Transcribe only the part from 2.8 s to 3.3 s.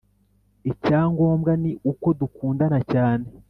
cyane